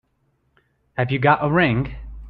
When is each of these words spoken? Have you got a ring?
Have 0.97 1.11
you 1.11 1.19
got 1.19 1.45
a 1.45 1.51
ring? 1.51 1.95